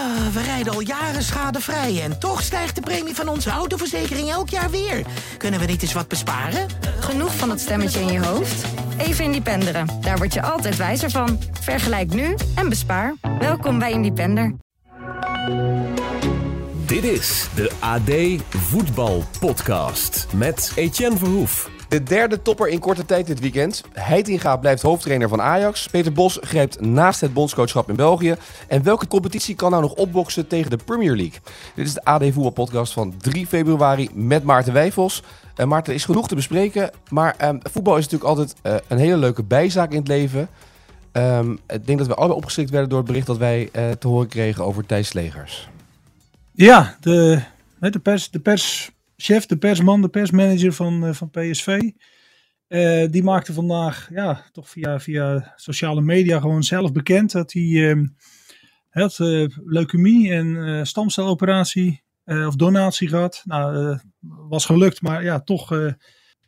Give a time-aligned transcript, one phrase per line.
[0.00, 4.48] Ah, we rijden al jaren schadevrij en toch stijgt de premie van onze autoverzekering elk
[4.48, 5.06] jaar weer.
[5.36, 6.66] Kunnen we niet eens wat besparen?
[7.00, 8.64] Genoeg van dat stemmetje in je hoofd?
[8.98, 9.86] Even Independeren.
[10.00, 11.38] Daar word je altijd wijzer van.
[11.60, 13.14] Vergelijk nu en bespaar.
[13.38, 14.54] Welkom bij Independer.
[16.86, 21.79] Dit is de AD Voetbal Podcast met Etienne Verhoef.
[21.90, 23.84] De derde topper in korte tijd dit weekend.
[23.92, 25.86] Heitinga blijft hoofdtrainer van Ajax.
[25.86, 28.34] Peter Bos grijpt naast het bondscoachschap in België.
[28.68, 31.40] En welke competitie kan nou nog opboksen tegen de Premier League?
[31.74, 35.22] Dit is de AD Voetbal Podcast van 3 februari met Maarten Wijfels.
[35.56, 36.90] Uh, Maarten, is genoeg te bespreken.
[37.08, 40.48] Maar um, voetbal is natuurlijk altijd uh, een hele leuke bijzaak in het leven.
[41.12, 44.08] Um, ik denk dat we allemaal opgeschrikt werden door het bericht dat wij uh, te
[44.08, 45.68] horen kregen over Thijs Legers.
[46.52, 47.40] Ja, de,
[47.78, 48.40] de, pers, de
[49.20, 51.80] perschef, de persman, de persmanager van, uh, van PSV.
[52.68, 57.62] Uh, die maakte vandaag, ja, toch via, via sociale media gewoon zelf bekend dat hij
[57.62, 58.06] uh,
[58.88, 63.42] had uh, leukemie en stamceloperatie of donatie gehad.
[63.44, 65.70] Nou, was gelukt, maar ja, toch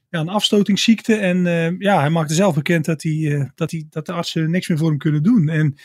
[0.08, 1.14] ja, een afstotingsziekte.
[1.14, 1.44] En
[1.78, 4.89] ja, hij maakte zelf bekend dat, hij, dat, hij, dat de artsen niks meer voor
[4.89, 5.48] hem kunnen doen.
[5.48, 5.77] En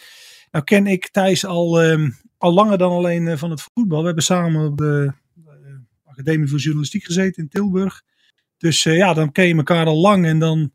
[0.51, 3.99] nou ken ik Thijs al ehm, al langer dan alleen van het voetbal.
[3.99, 5.13] We hebben samen op de
[6.17, 8.03] Academie voor Journalistiek gezeten in Tilburg.
[8.57, 10.71] Dus uh, ja, dan ken je elkaar al lang en dan,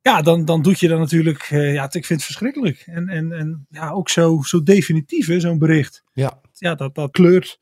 [0.00, 1.42] ja, dan, dan doet je dat natuurlijk.
[1.50, 2.82] ja, ik vind het verschrikkelijk.
[2.86, 6.04] En, en, en ja, ook zo, zo definitief, zo'n bericht.
[6.12, 7.58] Ja, ja dat, dat kleurt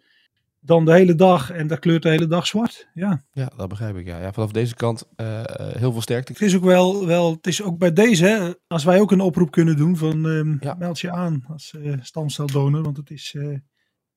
[0.67, 2.89] dan de hele dag en dat kleurt de hele dag zwart.
[2.95, 4.07] Ja, ja dat begrijp ik.
[4.07, 4.21] Ja.
[4.21, 6.33] Ja, vanaf deze kant uh, heel veel sterkte.
[6.33, 9.21] Het is ook wel, wel het is ook bij deze, hè, als wij ook een
[9.21, 10.75] oproep kunnen doen van um, ja.
[10.75, 13.59] meld je aan als uh, stamceldonor, want het is, uh,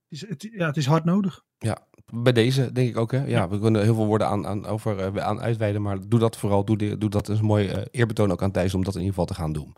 [0.07, 1.43] is, het, ja, het is hard nodig.
[1.57, 3.11] Ja, bij deze denk ik ook.
[3.11, 3.17] Hè?
[3.17, 3.49] Ja, ja.
[3.49, 6.65] we kunnen heel veel woorden aan, aan, over, aan uitweiden, maar doe dat vooral.
[6.65, 9.41] Doe, doe dat een mooi eerbetoon ook aan Thijs om dat in ieder geval te
[9.41, 9.73] gaan doen.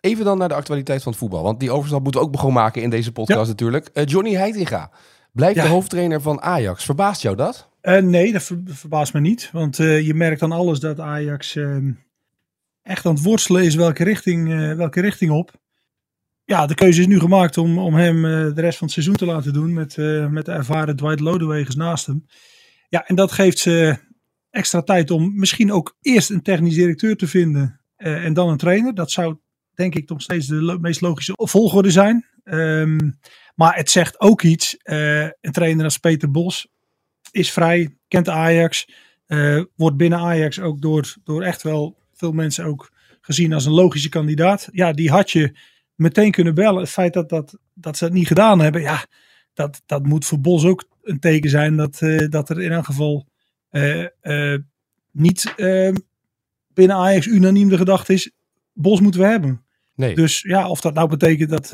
[0.00, 2.52] Even dan naar de actualiteit van het voetbal, want die overstap moeten we ook gewoon
[2.52, 3.46] maken in deze podcast ja.
[3.46, 3.90] natuurlijk.
[4.04, 4.90] Johnny Heitinga.
[5.32, 5.62] Blijft ja.
[5.62, 6.84] de hoofdtrainer van Ajax.
[6.84, 7.68] Verbaast jou dat?
[7.82, 9.50] Uh, nee, dat ver verbaast me niet.
[9.52, 11.76] Want je merkt aan alles dat Ajax uh,
[12.82, 15.52] echt aan het worstelen is welke richting, welke richting op.
[16.48, 18.22] Ja, de keuze is nu gemaakt om, om hem
[18.54, 19.96] de rest van het seizoen te laten doen met,
[20.30, 22.26] met de ervaren Dwight Lodewegers naast hem.
[22.88, 23.98] Ja, en dat geeft ze
[24.50, 28.94] extra tijd om misschien ook eerst een technisch directeur te vinden en dan een trainer.
[28.94, 29.36] Dat zou
[29.74, 32.26] denk ik nog steeds de meest logische volgorde zijn.
[32.44, 33.18] Um,
[33.54, 34.76] maar het zegt ook iets.
[34.82, 36.68] Een trainer als Peter Bos
[37.30, 38.88] is vrij, kent Ajax.
[39.76, 44.08] Wordt binnen Ajax ook door, door echt wel veel mensen ook gezien als een logische
[44.08, 44.68] kandidaat.
[44.72, 46.80] Ja, die had je meteen kunnen bellen.
[46.80, 49.06] Het feit dat, dat, dat ze het niet gedaan hebben, ja,
[49.52, 52.84] dat, dat moet voor Bos ook een teken zijn dat, uh, dat er in elk
[52.84, 53.26] geval
[55.12, 55.54] niet
[56.74, 58.30] binnen Ajax unaniem de gedachte is:
[58.72, 59.64] Bos moeten we hebben.
[59.94, 60.14] Nee.
[60.14, 61.70] Dus ja, of dat nou betekent dat,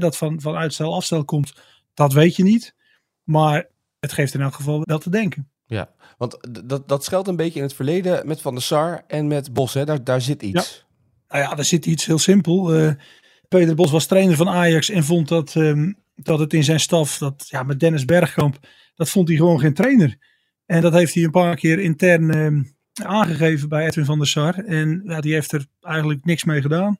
[0.00, 1.52] dat van, van uitstel afstel komt,
[1.94, 2.74] dat weet je niet.
[3.22, 3.68] Maar
[4.00, 5.50] het geeft in elk geval wel te denken.
[5.66, 9.26] Ja, want dat, dat schuilt een beetje in het verleden met Van der Sar en
[9.26, 9.74] met Bos.
[9.74, 9.84] Hè?
[9.84, 10.76] Daar, daar zit iets.
[10.78, 10.84] Ja.
[11.28, 12.80] Nou ja, daar zit iets heel simpel.
[12.80, 12.92] Uh,
[13.58, 17.18] Peter Bos was trainer van Ajax en vond dat, um, dat het in zijn staf,
[17.18, 18.58] dat, ja, met Dennis Bergkamp,
[18.94, 20.16] dat vond hij gewoon geen trainer.
[20.66, 24.54] En dat heeft hij een paar keer intern um, aangegeven bij Edwin van der Sar.
[24.54, 26.98] En ja, die heeft er eigenlijk niks mee gedaan.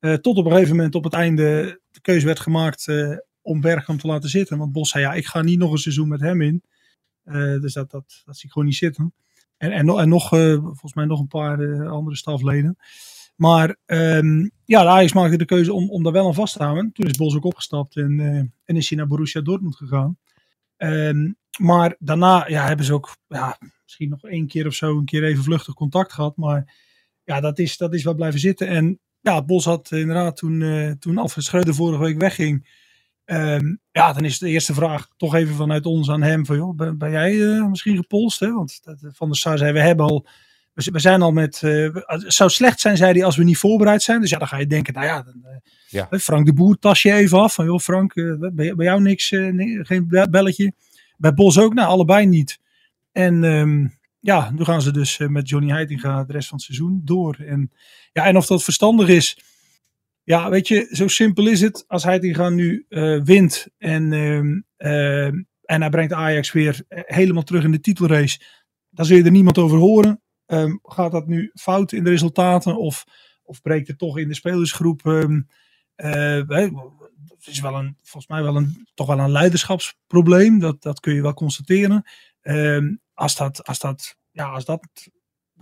[0.00, 3.60] Uh, tot op een gegeven moment op het einde de keuze werd gemaakt uh, om
[3.60, 4.58] Bergkamp te laten zitten.
[4.58, 6.62] Want Bos zei ja, ik ga niet nog een seizoen met hem in.
[7.24, 9.14] Uh, dus dat, dat, dat zie ik gewoon niet zitten.
[9.56, 12.76] En, en, en nog, volgens mij nog een paar andere stafleden.
[13.36, 16.62] Maar um, ja, de Ajax maakte de keuze om, om daar wel aan vast te
[16.62, 16.92] houden.
[16.92, 18.20] Toen is Bos ook opgestapt en,
[18.64, 20.18] en is hij naar Borussia Dortmund gegaan.
[20.76, 25.04] Um, maar daarna ja, hebben ze ook ja, misschien nog één keer of zo een
[25.04, 26.36] keer even vluchtig contact gehad.
[26.36, 26.74] Maar
[27.24, 28.68] ja, dat is, dat is wel blijven zitten.
[28.68, 32.84] En ja, Bos had inderdaad toen, uh, toen Alfred vorige week wegging.
[33.24, 36.76] Um, ja, dan is de eerste vraag toch even vanuit ons aan hem: van, joh,
[36.76, 38.40] ben, jij uh, misschien gepolst?
[38.40, 38.52] Hè?
[38.52, 40.26] Want Van der Sar zei: We hebben al.
[40.76, 41.62] We, zijn al met.
[41.64, 44.20] Uh, het zou slecht zijn, zei hij, als we niet voorbereid zijn.
[44.20, 46.08] Dus ja, dan ga je denken: Nou ja, dan, ja.
[46.10, 47.54] Frank de Boer tas je even af.
[47.54, 50.72] Van joh, Frank, bij, bij, jou niks, nee, geen belletje.
[51.16, 52.58] Bij Bos ook, nou, allebei niet.
[53.12, 57.00] En um, ja, nu gaan ze dus met Johnny Heitinga de rest van het seizoen
[57.04, 57.36] door.
[57.46, 57.72] En
[58.12, 59.38] ja, en of dat verstandig is.
[60.22, 61.84] Ja, weet je, zo simpel is het.
[61.86, 62.86] Als gaan nu
[63.24, 64.38] wint en, uh,
[64.92, 65.26] uh,
[65.64, 68.40] en hij brengt Ajax weer helemaal terug in de titelrace,
[68.90, 70.20] dan zul je er niemand over horen.
[70.46, 73.04] Um, gaat dat nu fout in de resultaten of,
[73.42, 75.04] of breekt het toch in de spelersgroep?
[75.04, 75.48] Um,
[75.96, 80.58] het is wel een, volgens mij wel een, toch wel een leiderschapsprobleem.
[80.58, 82.10] Dat, dat kun je wel constateren.
[82.42, 84.86] Um, als dat, als dat, ja, als dat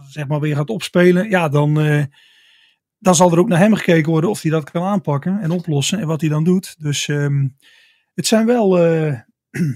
[0.09, 1.77] zeg maar weer gaat opspelen, ja, dan
[2.99, 5.99] dan zal er ook naar hem gekeken worden of hij dat kan aanpakken en oplossen
[5.99, 6.75] en wat hij dan doet.
[6.79, 7.07] Dus
[8.15, 9.21] Het zijn wel, eh,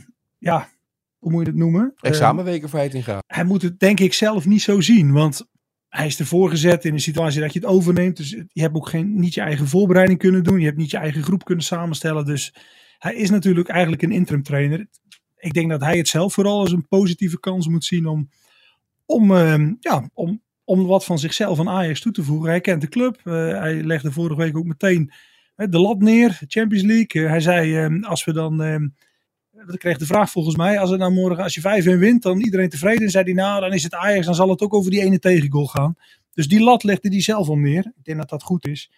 [0.49, 0.69] ja,
[1.19, 1.93] hoe moet je het noemen?
[1.97, 3.23] Eh, Examenweken voor Heitinga.
[3.39, 5.13] Hij moet het denk ik zelf niet zo zien.
[5.13, 5.49] Want
[5.89, 8.17] hij is ervoor gezet in een situatie dat je het overneemt.
[8.17, 10.59] Dus je hebt ook geen, niet je eigen voorbereiding kunnen doen.
[10.59, 12.25] Je hebt niet je eigen groep kunnen samenstellen.
[12.25, 12.55] Dus
[12.99, 14.87] hij is natuurlijk eigenlijk een interim trainer.
[15.37, 18.29] Ik denk dat hij het zelf vooral als een positieve kans moet zien om,
[19.07, 22.51] om, ehm, ja, om, om wat van zichzelf aan Ajax toe te voegen.
[22.51, 23.21] Hij kent de club.
[23.25, 25.13] Eh, hij legde vorige week ook meteen
[25.57, 26.41] de lat neer.
[26.47, 27.23] Champions League.
[27.23, 28.93] Eh, hij zei ehm, als we dan...
[29.67, 32.39] ik kreeg de vraag volgens mij, als, er nou morgen, als je 5-1 wint, dan
[32.41, 33.11] iedereen tevreden.
[33.11, 35.67] Zei hij, nou, dan is het Ajax, dan zal het ook over die ene tegengoal
[35.67, 35.95] gaan.
[36.35, 37.85] Dus die lat legde hij zelf al neer.
[37.97, 38.91] Ik denk dat dat goed is.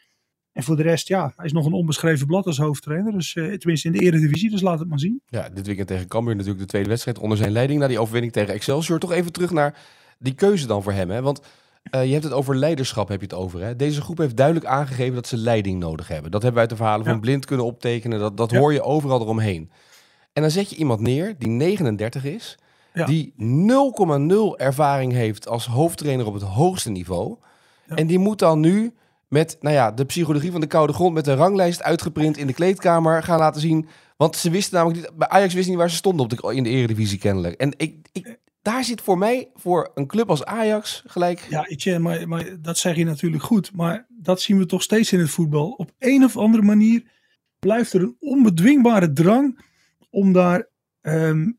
[0.52, 3.12] En voor de rest, ja, hij is nog een onbeschreven blad als hoofdtrainer.
[3.12, 5.22] Dus eh, tenminste in de eredivisie, dus laat het maar zien.
[5.26, 7.80] Ja, dit weekend tegen Cambuur natuurlijk de tweede wedstrijd onder zijn leiding.
[7.80, 8.98] Na die overwinning tegen Excelsior.
[8.98, 9.78] Toch even terug naar
[10.18, 11.10] die keuze dan voor hem.
[11.10, 11.22] Hè?
[11.22, 11.40] Want
[11.82, 13.60] eh, je hebt het over leiderschap, heb je het over.
[13.60, 13.76] Hè?
[13.76, 16.30] Deze groep heeft duidelijk aangegeven dat ze leiding nodig hebben.
[16.30, 17.10] Dat hebben we uit de verhalen Ja.
[17.12, 18.18] van Blind kunnen optekenen.
[18.18, 18.58] Dat, dat Ja.
[18.58, 19.70] hoor je overal eromheen.
[20.32, 22.58] En dan zet je iemand neer die 39 is.
[22.94, 23.06] Ja.
[23.06, 27.36] Die 0,0 ervaring heeft als hoofdtrainer op het hoogste niveau.
[27.86, 27.96] Ja.
[27.96, 28.94] En die moet dan nu
[29.28, 31.14] met nou ja, de psychologie van de koude grond...
[31.14, 33.88] met een ranglijst uitgeprint in de kleedkamer gaan laten zien...
[34.20, 36.62] Want ze wisten namelijk niet, bij Ajax wist niet waar ze stonden op de, in
[36.62, 37.54] de Eredivisie kennelijk.
[37.54, 41.46] En ik, ik, daar zit voor mij, voor een club als Ajax, gelijk.
[41.48, 43.72] Ja, maar, maar dat zeg je natuurlijk goed.
[43.74, 45.70] Maar dat zien we toch steeds in het voetbal.
[45.70, 47.02] Op een of andere manier
[47.58, 49.64] blijft er een onbedwingbare drang
[50.10, 50.68] om daar
[51.00, 51.50] ehm,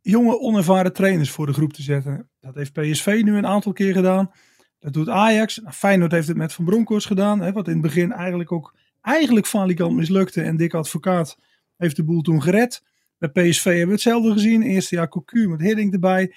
[0.00, 2.28] jonge, onervaren trainers voor de groep te zetten.
[2.40, 4.30] Dat heeft PSV nu een aantal keer gedaan.
[4.78, 5.58] Dat doet Ajax.
[5.58, 7.40] Nou, Feyenoord heeft het met Van Bronckhorst gedaan.
[7.40, 10.42] Hè, wat in het begin eigenlijk ook eigenlijk falikant mislukte.
[10.42, 11.38] En Dick Advocaat
[11.76, 12.82] heeft de boel toen gered.
[13.18, 14.62] Bij PSV hebben we hetzelfde gezien.
[14.62, 16.34] Eerste jaar Cocu met Hiddink erbij.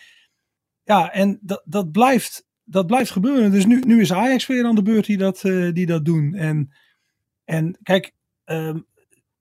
[0.83, 3.51] Ja, en dat, dat, blijft, dat blijft gebeuren.
[3.51, 6.33] Dus nu, nu is Ajax weer aan de beurt die dat, eh, die dat doen.
[6.33, 6.71] En,
[7.43, 8.13] en kijk,
[8.43, 8.79] ehm,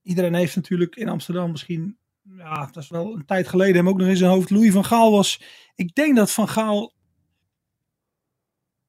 [0.06, 1.98] iedereen heeft natuurlijk in Amsterdam misschien...
[2.36, 4.50] Ja, dat is wel een tijd geleden hem ook nog in zijn hoofd.
[4.50, 5.42] Louis van Gaal was...
[5.74, 6.94] Ik denk dat Van Gaal...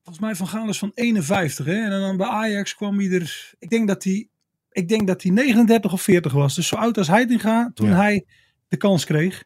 [0.03, 1.65] Volgens mij Van Gaal is van 51.
[1.65, 1.83] Hè?
[1.83, 3.53] En dan bij Ajax kwam hij er...
[3.59, 4.29] Ik denk dat hij...
[4.71, 6.55] Ik denk dat hij 39 of 40 was.
[6.55, 7.95] Dus zo oud als Heitinga toen Ja.
[7.95, 8.25] hij
[8.67, 9.43] de kans kreeg.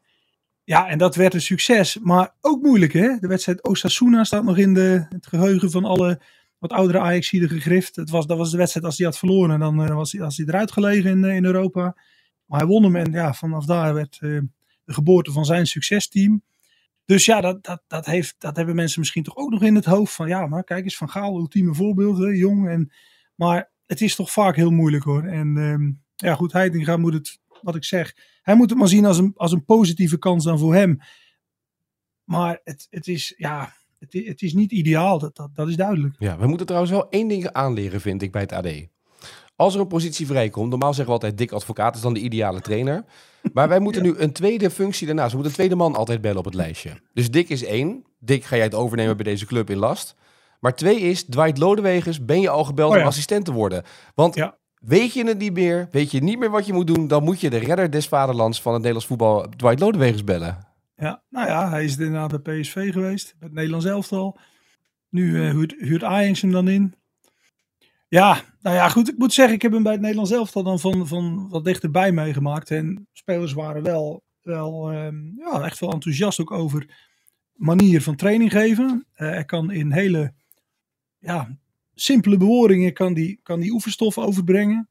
[0.64, 1.98] Ja, en dat werd een succes.
[1.98, 3.18] Maar ook moeilijk, hè?
[3.20, 6.22] De wedstrijd Osasuna staat nog in de, het geheugen van alle
[6.62, 7.96] wat oudere Ajaxiden gegrift.
[7.96, 9.60] Het was, dat was de wedstrijd als hij had verloren.
[9.60, 11.96] Dan eh, was hij, was hij eruit gelegen in, eh, in Europa.
[12.46, 14.40] Maar hij won hem en ja, vanaf daar werd eh,
[14.84, 16.44] de geboorte van zijn succesteam.
[17.06, 19.86] Dus ja, dat, dat, dat, heeft, dat hebben mensen misschien toch ook nog in het
[19.86, 20.14] hoofd.
[20.14, 22.70] Van ja, maar kijk eens, Van Gaal, ultieme voorbeeld, hè, jong.
[22.70, 22.92] En,
[23.36, 25.24] maar het is toch vaak heel moeilijk hoor.
[25.24, 29.06] En ehm, ja, goed, Heitinga moet het, wat ik zeg, hij moet het maar zien
[29.06, 31.00] als een, als een positieve kans dan voor hem.
[32.24, 33.74] Maar het, het is, ja,
[34.10, 36.16] het, het is niet ideaal, dat, dat, dat is duidelijk.
[36.20, 38.68] Ja, we moeten trouwens wel één ding aanleren, vind ik, bij het AD.
[39.56, 42.62] Als er een positie vrijkomt, normaal zeggen we altijd dik advocaat is dan de ideale
[42.62, 43.04] trainer.
[43.54, 45.30] Maar wij moeten nu een tweede functie daarnaast.
[45.30, 46.92] We moeten een tweede man altijd bellen op het lijstje.
[47.14, 48.04] Dus Dick is één.
[48.20, 50.16] Dick, ga jij het overnemen bij deze club in last?
[50.60, 53.02] Maar twee is, Dwight Lodewegers, ben je al gebeld Oh ja.
[53.02, 53.84] om assistent te worden?
[54.16, 54.58] Want Ja.
[54.80, 57.40] weet je het niet meer, weet je niet meer wat je moet doen, dan moet
[57.42, 60.68] je de redder des vaderlands van het Nederlands voetbal, Dwight Lodewegers, bellen.
[61.02, 64.40] Ja, nou ja, hij is inderdaad bij PSV geweest, bij het Nederlands elftal.
[65.10, 66.02] Nu eh, huurt, huurt
[66.42, 66.94] hem dan in.
[68.08, 69.10] Ja, nou ja, goed.
[69.10, 72.12] Ik moet zeggen, ik heb hem bij het Nederlands elftal dan van, van wat dichterbij
[72.12, 72.72] meegemaakt.
[72.72, 76.98] En spelers waren wel, wel ehm, ja, echt wel enthousiast ook over
[77.54, 79.06] manier van training geven.
[79.14, 80.34] Eh, hij kan in hele
[81.20, 81.58] ja,
[81.94, 84.90] simpele bewoordingen kan die, kan die oefenstof overbrengen.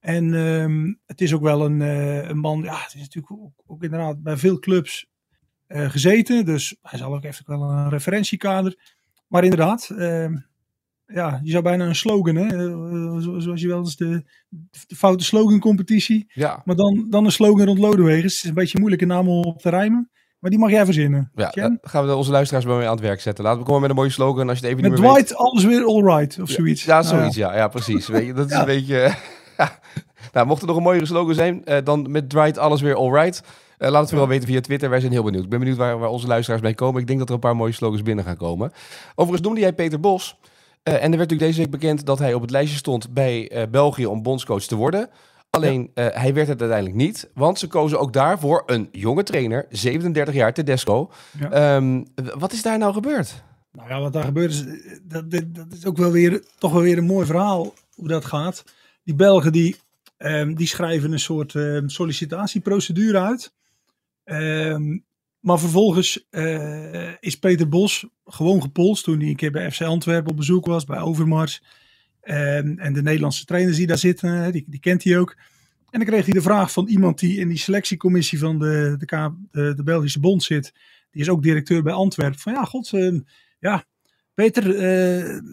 [0.00, 3.82] En ehm, het is ook wel een, eh, een man, ja, het is natuurlijk ook,
[3.82, 5.06] inderdaad bij veel clubs
[5.68, 6.44] gezeten.
[6.44, 8.96] Dus hij zal ook even wel een referentiekader.
[9.26, 10.36] Maar inderdaad, ehm,
[11.06, 12.44] ja, je zou bijna een slogan, hè?
[12.46, 14.24] eh, zo- zoals je wel eens de,
[14.86, 16.30] de foute slogan competitie.
[16.34, 18.34] Ja, Maar dan, dan een slogan rond Lodewegers.
[18.34, 20.10] Het is een beetje een moeilijke naam om op te rijmen.
[20.38, 21.30] Maar die mag jij verzinnen.
[21.34, 23.44] ja gaan we onze luisteraars bij mee aan het werk zetten.
[23.44, 25.26] Laten we komen met een mooie slogan als je het even Met niet meer weet.
[25.26, 26.84] Dwight alles weer alright of zoiets.
[26.84, 27.56] Ja, Nou zoiets, ja.
[27.56, 28.06] Ja, precies.
[28.08, 28.60] Weet je, dat is Ja.
[28.60, 29.14] een beetje...
[29.58, 29.78] ja.
[30.32, 33.42] nou, mocht er nog een mooiere slogan zijn, eh, dan met Dright alles weer alright.
[33.78, 34.90] Eh laat het vooral weten via Twitter.
[34.90, 35.44] Wij zijn heel benieuwd.
[35.44, 37.00] Ik ben benieuwd waar, waar onze luisteraars mee komen.
[37.00, 38.72] Ik denk dat er een paar mooie slogans binnen gaan komen.
[39.10, 40.38] Overigens noemde jij Peter Bos.
[40.82, 43.50] Eh, en er werd natuurlijk deze week bekend dat hij op het lijstje stond bij
[43.50, 45.08] eh, België om bondscoach te worden.
[45.50, 47.30] Alleen, hij werd het uiteindelijk niet.
[47.34, 51.10] Want ze kozen ook daarvoor een jonge trainer, 37 jaar, Tedesco.
[51.38, 51.50] Ja.
[51.50, 52.04] Ehm,
[52.38, 53.42] wat is daar nou gebeurd?
[53.72, 54.64] Nou ja, wat daar gebeurt is,
[55.02, 58.64] dat, dat is ook wel weer, toch wel weer een mooi verhaal hoe dat gaat.
[59.04, 59.76] Die Belgen die,
[60.16, 63.52] ehm, die schrijven een soort ehm, sollicitatieprocedure uit.
[64.28, 64.98] Ehm,
[65.40, 70.30] maar vervolgens eh, is Peter Bos gewoon gepolst toen hij een keer bij FC Antwerpen
[70.30, 71.62] op bezoek was, bij Overmars.
[72.20, 75.36] Ehm, en de Nederlandse trainers die daar zitten, die, die kent hij ook.
[75.90, 79.74] En dan kreeg hij de vraag van iemand die in die selectiecommissie van de, de,
[79.76, 80.72] de, Belgische Bond zit.
[81.10, 82.38] Die is ook directeur bij Antwerpen.
[82.38, 83.18] Van ja, god, eh,
[83.58, 83.84] ja,
[84.34, 84.80] Peter,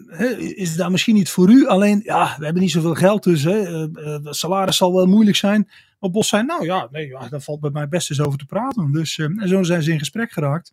[0.06, 1.66] hè, is daar misschien niet voor u?
[1.66, 5.68] Alleen, ja, we hebben niet zoveel geld, dus hè, eh, salaris zal wel moeilijk zijn.
[6.10, 8.92] Bos zei, nou ja, nee, ja, daar valt bij mij best eens over te praten.
[8.92, 10.72] Dus, eh, en zo zijn ze in gesprek geraakt.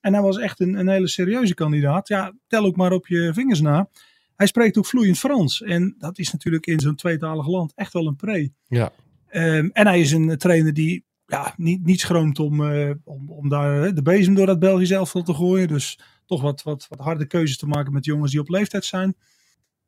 [0.00, 2.08] En hij was echt een, een hele serieuze kandidaat.
[2.08, 3.88] Ja, tel ook maar op je vingers na.
[4.36, 5.62] Hij spreekt ook vloeiend Frans.
[5.62, 8.52] En dat is natuurlijk in zo'n tweetalig land echt wel een pre.
[8.68, 8.92] Ja.
[9.28, 13.48] Ehm, en hij is een trainer die ja, niet, niet schroomt om, eh, om, om
[13.48, 15.68] daar de bezem door dat Belgisch elftal te gooien.
[15.68, 19.16] Dus toch wat, wat, wat harde keuzes te maken met jongens die op leeftijd zijn.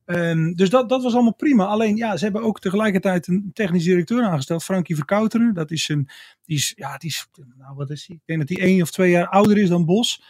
[0.04, 1.64] Ehm, dus dat, dat was allemaal prima.
[1.64, 5.54] Alleen ja, ze hebben ook tegelijkertijd een technisch directeur aangesteld, Frankie Verkouteren.
[5.54, 6.08] Dat is een,
[6.44, 8.16] die is, ja, die is, nou wat is hij?
[8.16, 10.22] Ik denk dat hij één of twee jaar ouder is dan Bos.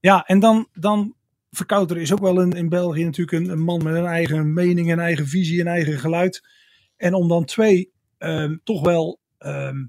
[0.00, 1.14] Ja, en dan, dan
[1.50, 4.98] Verkouteren is ook wel een, in België natuurlijk een, man met een eigen mening, een
[4.98, 6.48] eigen visie, een eigen geluid.
[6.96, 9.84] En om dan twee ehm, toch wel ehm,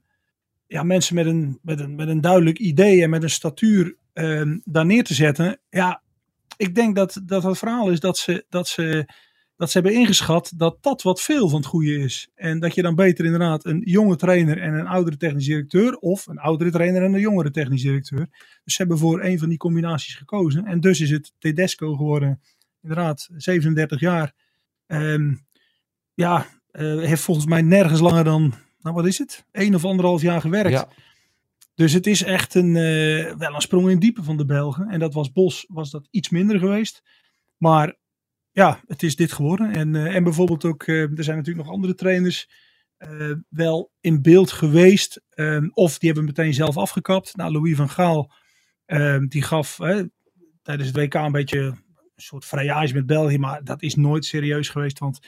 [0.67, 3.96] ja, mensen met een, met, een, met een duidelijk idee en met een statuur
[4.63, 5.60] daar neer te zetten.
[5.69, 6.01] Ja,
[6.58, 9.10] ik denk dat, dat het verhaal is dat ze, dat, ze,
[9.56, 12.30] dat ze hebben ingeschat dat dat wat veel van het goede is.
[12.36, 15.98] En dat je dan beter inderdaad een jonge trainer en een oudere technisch directeur.
[15.98, 18.28] Of een oudere trainer en een jongere technisch directeur.
[18.64, 20.66] Dus ze hebben voor een van die combinaties gekozen.
[20.66, 22.42] En dus is het Tedesco geworden.
[22.82, 24.34] Inderdaad, 37 jaar.
[24.88, 25.34] Ehm,
[26.14, 29.46] ja, eh, heeft volgens mij nergens langer dan, nou wat is het?
[29.52, 30.72] Eén of anderhalf jaar gewerkt.
[30.72, 30.88] Ja.
[31.77, 34.88] Dus het is echt een, eh, wel een sprong in diepe van de Belgen.
[34.89, 37.03] En dat was Bos, was dat iets minder geweest.
[37.57, 37.96] Maar
[38.51, 39.72] ja, het is dit geworden.
[39.74, 42.50] En, eh, en bijvoorbeeld ook, eh, er zijn natuurlijk nog andere trainers
[43.50, 45.22] wel in beeld geweest.
[45.29, 47.36] eh, of die hebben meteen zelf afgekapt.
[47.36, 48.31] Nou, Louis van Gaal,
[48.86, 49.75] eh, die gaf
[50.62, 51.81] tijdens het WK een beetje een
[52.15, 53.38] soort vrijage met België.
[53.38, 55.00] Maar dat is nooit serieus geweest.
[55.00, 55.19] Want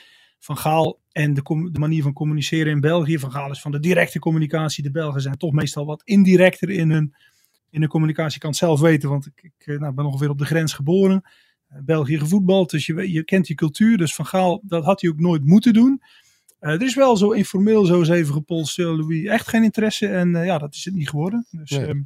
[0.42, 3.18] Van Gaal en de, de manier van communiceren in België.
[3.18, 4.82] Van Gaal is van de directe communicatie.
[4.82, 7.14] De Belgen zijn toch meestal wat indirecter in hun,
[7.70, 8.34] in hun communicatie.
[8.34, 10.72] Ik kan het zelf weten, want ik, ik eh, nou, ben ongeveer op de grens
[10.72, 11.22] geboren.
[11.68, 13.96] Eh, België gevoetbald, dus je, kent je cultuur.
[13.96, 16.02] Dus Van Gaal, dat had hij ook nooit moeten doen.
[16.58, 18.78] Eh, er is wel zo informeel zo eens even gepolst.
[18.78, 20.06] Louis, echt geen interesse.
[20.06, 21.46] En ja, dat is het niet geworden.
[21.50, 21.86] Dus, Nee.
[21.86, 22.00] ehm,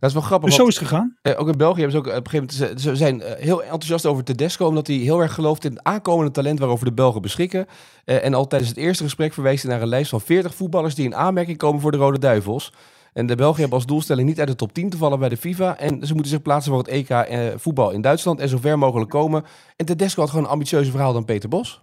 [0.00, 0.48] Dat is wel grappig.
[0.48, 1.16] dus zo is het gegaan.
[1.22, 2.80] Eh, ook in België hebben ze ook op een gegeven moment.
[2.80, 6.30] Ze, zijn eh, heel enthousiast over Tedesco, omdat hij heel erg gelooft in het aankomende
[6.30, 7.66] talent waarover de Belgen beschikken.
[8.04, 10.94] Eh, en al tijdens het eerste gesprek verwees hij naar een lijst van 40 voetballers
[10.94, 12.72] die in aanmerking komen voor de Rode Duivels.
[13.12, 15.36] En de Belgen hebben als doelstelling niet uit de top 10 te vallen bij de
[15.36, 15.78] FIFA.
[15.78, 18.78] En ze moeten zich plaatsen voor het EK eh, voetbal in Duitsland en zo ver
[18.78, 19.44] mogelijk komen.
[19.76, 21.82] En Tedesco had gewoon een ambitieuzer verhaal dan Peter Bos.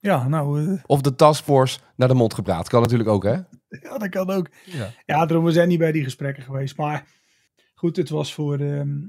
[0.00, 2.68] Ja, nou, eh, Of de taskforce naar de mond gepraat.
[2.68, 3.36] Kan natuurlijk ook, hè?
[3.82, 4.48] ja, dat kan ook.
[4.64, 4.92] Ja.
[5.06, 6.76] Ja, daarom we zijn niet bij die gesprekken geweest.
[6.76, 7.06] Maar
[7.74, 9.06] goed, het was voor, ehm,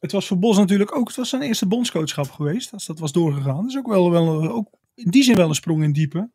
[0.00, 1.06] het was voor Bos natuurlijk ook.
[1.06, 2.72] Het was zijn eerste bondscoachschap geweest.
[2.72, 3.64] Als dat was doorgegaan.
[3.64, 6.30] Dus ook wel, wel ook in die zin wel een sprong in diepe.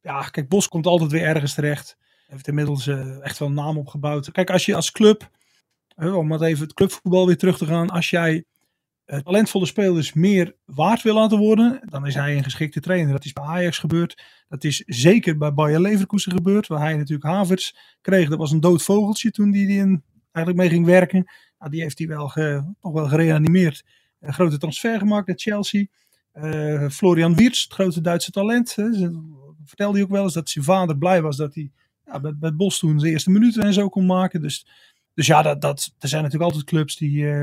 [0.00, 1.96] Ja, kijk, Bos komt altijd weer ergens terecht.
[2.26, 4.30] Heeft inmiddels eh, echt wel een naam opgebouwd.
[4.30, 5.30] Kijk, als je als club,
[5.96, 7.90] om maar even het clubvoetbal weer terug te gaan.
[7.90, 8.44] Als jij
[9.08, 13.12] talentvolle spelers meer waard wil laten worden, dan is hij een geschikte trainer.
[13.12, 14.22] Dat is bij Ajax gebeurd.
[14.48, 18.28] Dat is zeker bij Bayer Leverkusen gebeurd, waar hij natuurlijk Havertz kreeg.
[18.28, 21.30] Dat was een dood vogeltje toen die in, eigenlijk mee ging werken.
[21.58, 22.32] Nou, die heeft hij wel
[22.80, 23.84] toch wel gereanimeerd.
[24.20, 25.86] Een grote transfer gemaakt naar Chelsea.
[26.32, 28.74] Eh, Florian Wirtz, het grote Duitse talent.
[28.74, 29.10] Hè,
[29.64, 31.70] vertelde hij ook wel eens dat zijn vader blij was dat hij
[32.04, 34.42] ja, met, met Bos toen zijn eerste minuten en zo kon maken.
[34.42, 34.66] Dus,
[35.14, 37.42] dus ja, dat, dat, er zijn natuurlijk altijd clubs die, eh,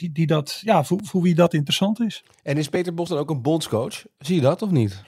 [0.00, 2.24] die, die dat, ja, voor, voor wie dat interessant is.
[2.42, 4.04] En is Peter Bos dan ook een bondscoach?
[4.18, 5.02] Zie je dat of niet?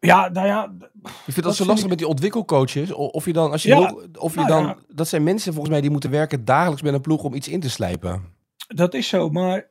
[0.00, 0.64] Ja, nou ja,
[1.02, 2.92] Ik vind dat, Dat zo lastig ik- met die ontwikkelcoaches.
[2.92, 4.76] Of je dan, als je Ja, of je nou dan, ja.
[4.88, 7.60] dat zijn mensen volgens mij die moeten werken dagelijks met een ploeg om iets in
[7.60, 8.22] te slijpen.
[8.66, 9.28] dat is zo.
[9.30, 9.70] Maar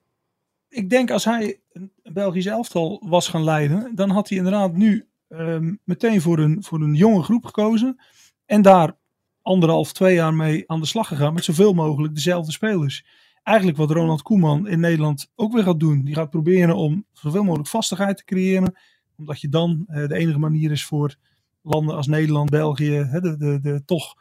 [0.69, 5.07] ik denk als hij een Belgisch elftal was gaan leiden, dan had hij inderdaad nu
[5.27, 8.01] ehm, meteen voor een, voor een jonge groep gekozen.
[8.45, 8.97] En daar
[9.41, 13.05] anderhalf, twee jaar mee aan de slag gegaan met zoveel mogelijk dezelfde spelers.
[13.43, 16.03] Eigenlijk wat Ronald Koeman in Nederland ook weer gaat doen.
[16.03, 18.75] Die gaat proberen om zoveel mogelijk vastigheid te creëren.
[19.17, 21.15] Omdat je dan eh, de enige manier is voor
[21.61, 24.13] landen als Nederland, België, hè, de, de, de, toch,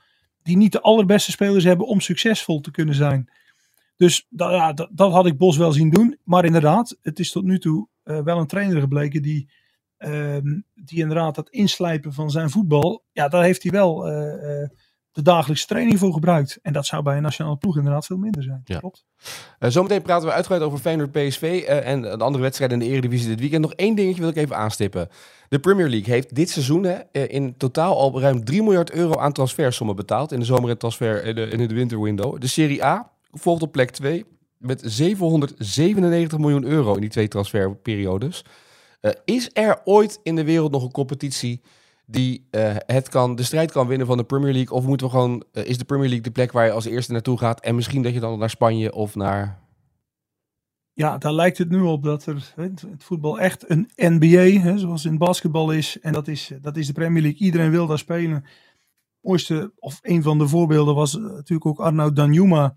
[0.43, 3.31] die niet de allerbeste spelers hebben om succesvol te kunnen zijn.
[3.97, 6.19] Dus da- ja, dat, dat had ik Bos wel zien doen.
[6.25, 9.51] Maar inderdaad, het is tot nu toe eh, wel een trainer gebleken die,
[9.97, 13.05] ehm, die inderdaad dat inslijpen van zijn voetbal.
[13.13, 14.69] Ja, daar heeft hij wel eh,
[15.13, 16.59] de dagelijkse training voor gebruikt.
[16.63, 18.61] En dat zou bij een nationale ploeg inderdaad veel minder zijn.
[18.65, 18.79] Ja.
[18.79, 19.05] Klopt.
[19.59, 22.91] Eh, zometeen praten we uitgebreid over Feyenoord PSV eh, en de andere wedstrijden in de
[22.91, 23.63] Eredivisie dit weekend.
[23.63, 25.09] Nog één dingetje wil ik even aanstippen.
[25.49, 29.19] De Premier League heeft dit seizoen hè, eh, in totaal al ruim 3 miljard euro
[29.19, 30.33] aan transfersommen betaald.
[30.33, 32.41] In de zomer en transfer in de, in de winterwindow.
[32.41, 34.25] De Serie A volgt op plek 2
[34.57, 38.45] met 797 miljoen euro in die twee transferperiodes.
[39.25, 41.61] Is er ooit in de wereld nog een competitie
[42.11, 44.77] die eh, het kan, de strijd kan winnen van de Premier League?
[44.77, 47.13] Of moeten we gewoon, eh, is de Premier League de plek waar je als eerste
[47.13, 49.59] naartoe gaat en misschien dat je dan naar Spanje of naar...
[50.93, 55.05] Ja, daar lijkt het nu op dat er het voetbal echt een NBA, hè, zoals
[55.05, 56.01] in basketbal is.
[56.01, 57.41] En dat is, dat is de Premier League.
[57.41, 58.45] Iedereen wil daar spelen.
[59.21, 62.77] Mooiste, of een van de voorbeelden was eh, natuurlijk ook Arnaud Danjuma.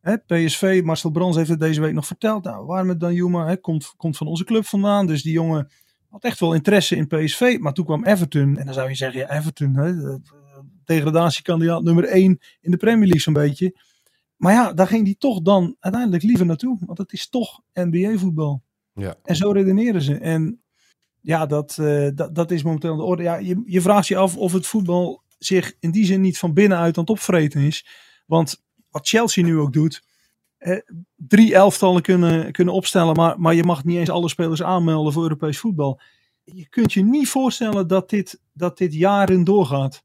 [0.00, 2.44] Hè, PSV, Marcel Brands heeft het deze week nog verteld.
[2.44, 3.46] Nou, waarom met Danjuma?
[3.46, 5.06] Hè, komt, komt van onze club vandaan.
[5.06, 5.70] Dus die jongen
[6.10, 7.56] had echt wel interesse in PSV.
[7.60, 8.56] Maar toen kwam Everton.
[8.58, 12.76] En dan zou je zeggen, ja, Everton, hè, de- de degradatiekandidaat nummer 1 in de
[12.76, 13.76] Premier League zo'n beetje.
[14.36, 16.78] Maar ja, daar ging hij toch dan uiteindelijk liever naartoe.
[16.86, 18.62] Want het is toch NBA-voetbal.
[18.94, 19.14] Ja.
[19.24, 20.14] En zo redeneren ze.
[20.18, 20.62] En
[21.20, 23.22] ja, dat, eh, dat, dat is momenteel de orde.
[23.22, 26.54] Ja, je, je vraagt je af of het voetbal zich in die zin niet van
[26.54, 27.86] binnenuit aan het opvreten is.
[28.26, 30.02] Want wat Chelsea nu ook doet.
[30.60, 30.78] Eh,
[31.16, 35.22] drie elftallen kunnen, kunnen opstellen, maar, maar je mag niet eens alle spelers aanmelden voor
[35.22, 36.00] Europees voetbal.
[36.44, 40.02] Je kunt je niet voorstellen dat dit, dat dit jaren doorgaat.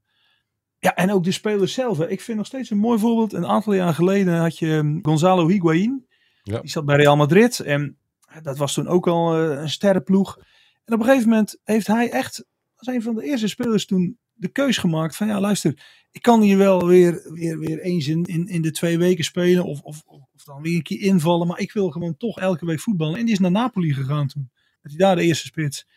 [0.79, 1.97] Ja, en ook de spelers zelf.
[1.97, 2.09] hè.
[2.09, 3.33] Ik vind nog steeds een mooi voorbeeld.
[3.33, 6.05] Een aantal jaar geleden had je um, Gonzalo Higuain.
[6.43, 6.59] Ja.
[6.59, 7.59] Die zat bij Real Madrid.
[7.59, 7.97] En
[8.41, 10.37] dat was toen ook al eh, een sterrenploeg.
[10.85, 12.45] En op een gegeven moment heeft hij echt,
[12.75, 16.41] als een van de eerste spelers toen, de keus gemaakt van ja, luister, ik kan
[16.41, 20.43] hier wel weer, weer, weer eens in, in, de twee weken spelen of, of, of
[20.43, 23.19] dan weer een keer invallen, maar ik wil gewoon toch elke week voetballen.
[23.19, 24.49] En die is naar Napoli gegaan toen.
[24.81, 25.87] Dat hij daar de eerste spits.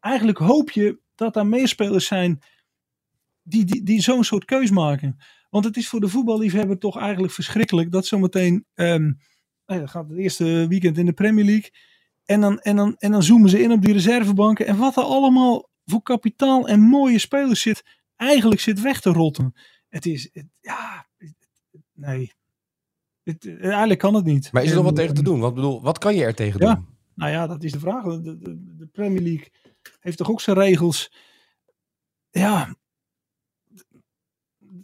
[0.00, 2.42] Eigenlijk hoop je dat daar meer spelers zijn
[3.42, 5.16] die, die, die zo'n soort keus maken.
[5.50, 8.66] Want het is voor de voetballiefhebber toch eigenlijk verschrikkelijk dat zometeen
[9.66, 11.70] ja, gaat het eerste weekend in de Premier League.
[12.24, 14.66] En dan, en, dan, en dan zoomen ze in op die reservebanken.
[14.66, 17.84] En wat er allemaal voor kapitaal en mooie spelers zit,
[18.16, 19.54] eigenlijk zit weg te rotten.
[19.88, 21.06] Het is, het- ja,
[21.92, 22.32] nee.
[23.22, 24.52] Het, eigenlijk kan het niet.
[24.52, 25.40] Maar is er nog wat tegen te doen?
[25.40, 26.74] Wat, bedoel, wat kan je er tegen Ja.
[26.74, 26.86] doen?
[27.14, 28.04] nou ja, dat is de vraag.
[28.04, 29.48] De, de, de Premier League
[30.00, 31.12] heeft toch ook zijn regels.
[32.30, 32.76] Ja.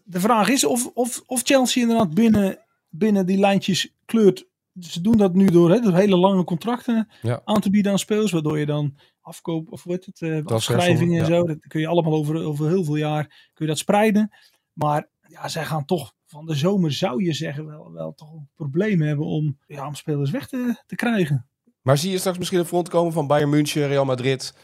[0.05, 4.47] De vraag is of, of, of Chelsea inderdaad binnen, binnen die lijntjes kleurt.
[4.81, 7.41] Ze doen dat nu door, hè, door hele lange contracten Ja.
[7.45, 8.33] aan te bieden aan spelers.
[8.33, 11.37] Waardoor je dan afkoop, of wat het, Transfersom, afschrijvingen en ja.
[11.37, 11.47] zo.
[11.47, 14.31] Dat kun je allemaal over, over heel veel jaar kun je dat spreiden.
[14.73, 18.49] Maar ja, zij gaan toch van de zomer, zou je zeggen, wel, wel toch een
[18.55, 21.47] probleem hebben om, ja, om spelers weg te, te krijgen.
[21.83, 24.55] Maar zie je straks misschien een front komen van Bayern München, Real Madrid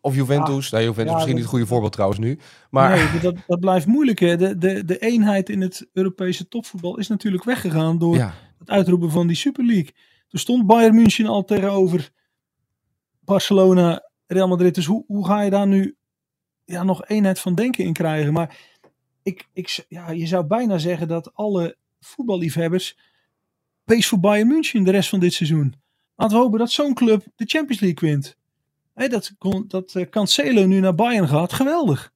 [0.00, 0.70] of Juventus?
[0.70, 2.38] nee, Juventus is Ja, misschien dat- niet het goede voorbeeld trouwens nu.
[2.70, 4.18] Maar Nee, dat, dat blijft moeilijk.
[4.18, 4.36] Hè.
[4.36, 8.34] De, de, de eenheid in het Europese topvoetbal is natuurlijk weggegaan door ja,
[8.70, 9.94] uitroepen van die Super League.
[10.28, 12.10] Toen stond Bayern München al tegenover
[13.20, 14.74] Barcelona, Real Madrid.
[14.74, 15.96] Dus hoe, hoe ga je daar nu
[16.64, 18.32] ja, nog eenheid van denken in krijgen?
[18.32, 18.58] Maar
[19.22, 22.98] ik, ik, ja, je zou bijna zeggen dat alle voetballiefhebbers
[23.84, 25.74] pees voor Bayern München de rest van dit seizoen.
[26.16, 28.36] Laten we hopen dat zo'n club de Champions League wint.
[28.94, 29.32] Dat,
[29.66, 32.12] dat eh, Cancelo nu naar Bayern gaat, geweldig.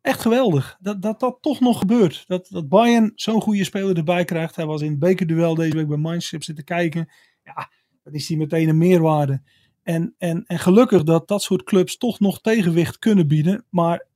[0.00, 0.76] Echt geweldig.
[0.80, 2.24] Dat dat, dat toch nog gebeurt.
[2.26, 4.56] Dat, dat Bayern zo'n goede speler erbij krijgt.
[4.56, 7.08] Hij was in het bekerduel deze week bij heb zitten kijken.
[7.44, 7.70] Ja,
[8.02, 9.42] dan is hij meteen een meerwaarde.
[9.82, 13.64] En, en, en gelukkig dat dat soort clubs toch nog tegenwicht kunnen bieden.
[13.70, 14.06] Maar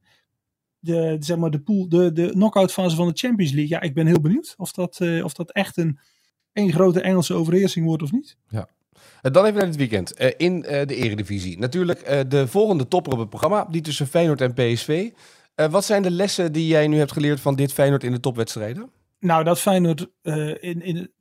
[0.79, 3.71] de, zeg maar de, pool, de, de knock-out fase van de Champions League.
[3.71, 5.99] Ja, ik ben heel benieuwd of dat, eh, of dat echt een
[6.53, 8.37] één grote Engelse overheersing wordt of niet.
[9.23, 11.59] Eh, Dan even naar dit weekend eh, in eh, de Eredivisie.
[11.59, 15.11] Natuurlijk de volgende topper op het programma, die tussen Feyenoord en PSV.
[15.55, 18.21] Eh, wat zijn de lessen die jij nu hebt geleerd van dit Feyenoord in de
[18.21, 18.91] topwedstrijden?
[19.19, 21.13] Nou, dat Feyenoord, eh, in, in,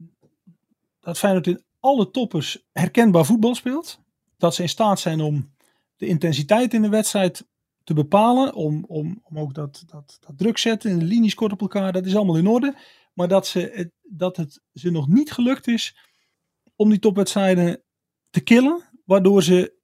[1.00, 4.00] dat Feyenoord in alle toppers herkenbaar voetbal speelt.
[4.38, 5.54] Dat ze in staat zijn om
[5.96, 7.48] de intensiteit in de wedstrijd
[7.84, 8.54] te bepalen.
[8.54, 11.92] Om, om, om ook dat, dat, dat druk zetten en de linies kort op elkaar.
[11.92, 12.76] Dat is allemaal in orde.
[13.14, 15.98] Maar dat, ze, dat het ze nog niet gelukt is
[16.76, 17.84] om die topwedstrijden
[18.30, 18.84] te killen.
[19.06, 19.80] Waardoor ze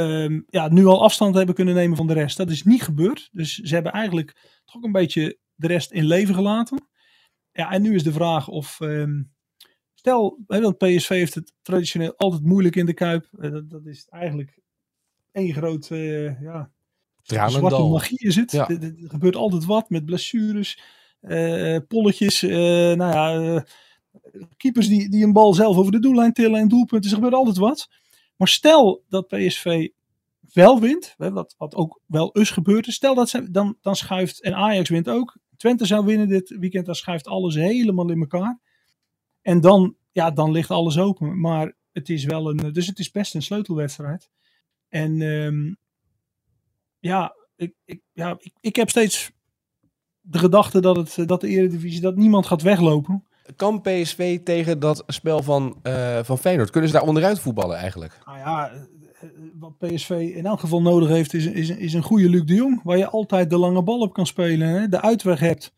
[0.00, 2.36] ehm, ja, nu al afstand hebben kunnen nemen van de rest.
[2.36, 3.28] Dat is niet gebeurd.
[3.32, 6.88] Dus ze hebben eigenlijk toch een beetje de rest in leven gelaten.
[7.52, 8.80] Ja, en nu is de vraag of.
[8.80, 9.22] ehm,
[9.94, 13.28] stel, hè, want PSV heeft het traditioneel altijd moeilijk in de kuip.
[13.38, 14.58] Eh, dat, dat is eigenlijk
[15.32, 15.90] één groot.
[15.90, 16.70] eh, ja,
[17.22, 18.50] zwarte magie is het.
[18.52, 18.68] Ja.
[18.68, 20.80] Er, er gebeurt altijd wat met blessures,
[21.20, 22.40] eh, polletjes.
[22.42, 23.64] nou ja,
[24.56, 27.10] keepers die, die een bal zelf over de doellijn tillen en doelpunten.
[27.10, 27.88] Er gebeurt altijd wat.
[28.40, 29.88] Maar stel dat PSV
[30.52, 32.94] wel wint, wat, wat ook wel eens gebeurt is.
[32.94, 35.38] Stel dat ze, dan, dan schuift, en Ajax wint ook.
[35.56, 38.60] Twente zou winnen dit weekend, dan schuift alles helemaal in elkaar.
[39.42, 41.40] En dan, ja, dan ligt alles open.
[41.40, 44.30] Maar het is wel een, dus het is best een sleutelwedstrijd.
[44.88, 45.74] En ehm,
[46.98, 49.30] ja, ik, ik, ja ik, ik heb steeds
[50.20, 53.24] de gedachte dat, het, dat de Eredivisie, dat niemand gaat weglopen.
[53.56, 56.70] Kan PSV tegen dat spel van, eh, van Feyenoord?
[56.70, 58.18] Kunnen ze daar onderuit voetballen eigenlijk?
[58.24, 62.28] Nou ja, eh, wat PSV in elk geval nodig heeft, is, is, is een goede
[62.28, 62.80] Luc de Jong.
[62.82, 64.68] Waar je altijd de lange bal op kan spelen.
[64.68, 64.88] Hè?
[64.88, 65.72] De uitweg hebt.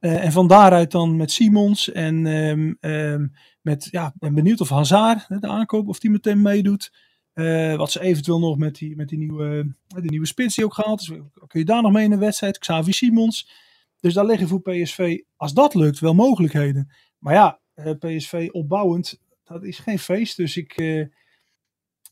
[0.00, 4.68] Uh, en van daaruit dan met Simons en um, um, met, ja, ben benieuwd of
[4.68, 6.92] Hazard, de aankoop, of die meteen meedoet.
[7.34, 10.74] Uh, wat ze eventueel nog met die, met die, nieuwe, die nieuwe spits die ook
[10.74, 11.06] gehaald is.
[11.46, 12.58] Kun je daar nog mee in de wedstrijd?
[12.58, 13.48] Xavi Simons.
[14.00, 16.90] Dus daar liggen voor PSV, als dat lukt, wel mogelijkheden.
[17.24, 20.36] Maar ja, uh, PSV opbouwend, dat is geen feest.
[20.36, 21.06] Dus ik, uh,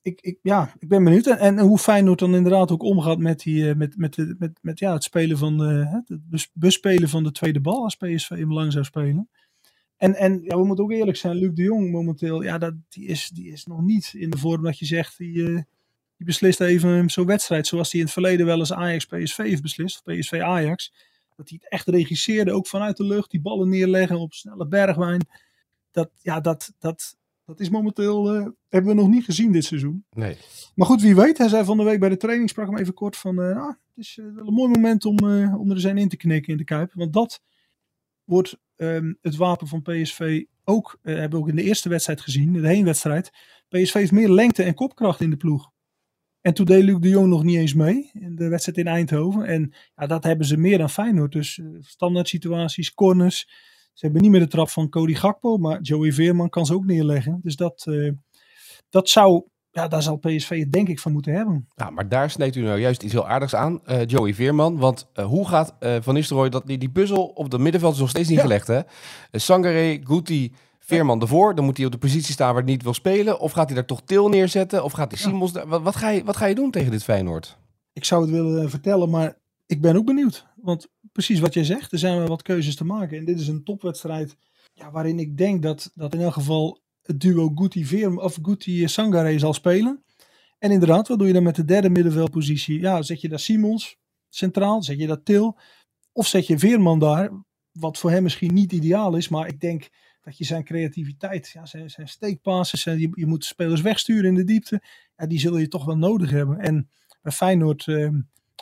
[0.03, 1.27] ik, ik, ja, ik ben benieuwd.
[1.27, 4.93] En, hoe Feyenoord dan inderdaad ook omgaat met, die, met, met, met, met, met ja,
[4.93, 8.85] het spelen van de, het bespelen van de tweede bal als PSV hem lang zou
[8.85, 9.29] spelen.
[9.97, 13.07] En, en ja, we moeten ook eerlijk zijn, Luc de Jong momenteel, ja, dat, die,
[13.07, 15.45] is, die is nog niet in de vorm dat je zegt, die,
[16.17, 20.03] die beslist even zo'n wedstrijd zoals hij in het verleden wel eens Ajax-PSV heeft beslist,
[20.05, 20.93] of PSV-Ajax.
[21.37, 25.27] Dat hij het echt regisseerde, ook vanuit de lucht, die ballen neerleggen op snelle bergwijn.
[25.91, 30.05] Dat, ja, dat, dat, dat is momenteel, uh, hebben we nog niet gezien dit seizoen.
[30.11, 30.37] Nee.
[30.75, 32.95] Maar goed, wie weet, hij zei van de week bij de training, sprak hem even
[32.95, 35.19] kort van, uh, het is wel een mooi moment om,
[35.55, 36.93] om er zijn in te knikken in de Kuip.
[36.95, 37.43] Want dat
[38.25, 42.53] wordt um, het wapen van PSV ook, hebben we ook in de eerste wedstrijd gezien,
[42.53, 43.31] de heenwedstrijd.
[43.69, 45.71] PSV heeft meer lengte en kopkracht in de ploeg.
[46.43, 49.45] En toen deed Luc de Jong nog niet eens mee in de wedstrijd in Eindhoven.
[49.45, 51.33] En ja, dat hebben ze meer dan Feyenoord.
[51.33, 53.39] Dus uh, standaard situaties, corners.
[53.93, 56.85] Ze hebben niet meer de trap van Cody Gakpo, maar Joey Veerman kan ze ook
[56.85, 57.41] neerleggen.
[57.43, 58.13] Dus dat, uh,
[58.89, 61.69] dat zou ja, daar zal PSV het denk ik van moeten hebben.
[61.75, 64.79] Ja, maar daar snijdt u nou juist iets heel aardigs aan, uh, Joey Veerman.
[64.79, 68.29] Want hoe gaat Van Nistelrooy dat die, die puzzel op de middenveld is nog steeds
[68.29, 68.43] niet ja.
[68.43, 68.81] gelegd, hè?
[69.31, 70.53] Sangare, Guti,
[70.85, 71.55] Veerman ervoor.
[71.55, 73.41] Dan moet hij op de positie staan waar hij niet wil spelen.
[73.41, 74.85] Of gaat hij daar toch Til neerzetten?
[74.85, 75.53] Of gaat hij Simons...
[75.53, 75.67] Ja.
[75.67, 77.59] Wat, wat, ga je, wat ga je doen tegen dit Feyenoord?
[77.93, 80.47] Ik zou het willen vertellen, maar ik ben ook benieuwd.
[80.57, 83.19] Want precies wat jij zegt, er zijn wel wat keuzes te maken.
[83.19, 84.37] En dit is een topwedstrijd
[84.73, 89.39] ja, waarin ik denk dat, dat in elk geval het duo Guti of Guti Sangare
[89.39, 90.05] zal spelen.
[90.59, 92.81] En inderdaad, wat doe je dan met de derde middenveldpositie?
[92.81, 93.97] Ja, zet je daar Simons
[94.29, 95.59] centraal, zet je daar Til,
[96.13, 97.31] of zet je Veerman daar,
[97.73, 99.89] wat voor hem misschien niet ideaal is, maar ik denk
[100.23, 104.45] dat je zijn creativiteit, ja, zijn, zijn steekpasses, je, je moet spelers wegsturen in de
[104.45, 104.83] diepte,
[105.17, 106.59] ja, die zul je toch wel nodig hebben.
[106.59, 106.91] En
[107.23, 108.11] bij Feyenoord, uh,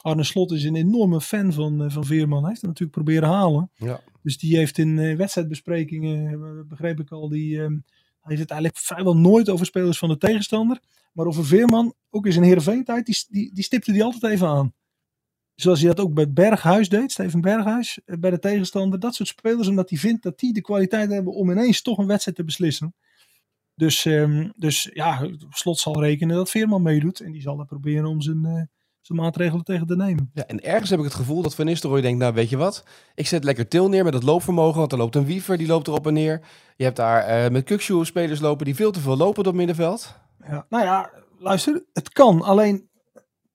[0.02, 3.28] Arne Slot is een enorme fan van, uh, van Veerman, hij heeft hem natuurlijk proberen
[3.28, 3.70] halen.
[3.74, 4.00] Ja.
[4.22, 7.56] Dus die heeft in uh, wedstrijdbesprekingen, begreep ik al, die...
[7.56, 7.68] Uh,
[8.20, 10.80] hij heeft het eigenlijk vrijwel nooit over spelers van de tegenstander.
[11.12, 14.72] Maar over Veerman, ook in zijn Heerenveen-tijd, die, die, die stipte hij altijd even aan.
[15.60, 19.00] Zoals hij dat ook bij Berghuis deed, Steven Berghuis, bij de tegenstander.
[19.00, 22.06] Dat soort spelers, omdat hij vindt dat die de kwaliteit hebben om ineens toch een
[22.06, 22.94] wedstrijd te beslissen.
[23.74, 27.20] Dus, um, dus ja, slot zal rekenen dat Veerman meedoet.
[27.20, 28.62] En die zal er proberen om zijn, uh,
[29.00, 30.30] zijn maatregelen tegen te nemen.
[30.34, 32.84] Ja, en ergens heb ik het gevoel dat Van Nistelrooy denkt, nou weet je wat,
[33.14, 35.88] ik zet lekker til neer met het loopvermogen, want er loopt een wiever, die loopt
[35.88, 36.40] erop en neer.
[36.76, 39.54] Je hebt daar uh, met Kukshoe spelers lopen die veel te veel lopen op het
[39.54, 40.14] middenveld.
[40.46, 42.42] Ja, nou ja, luister, het kan.
[42.42, 42.88] Alleen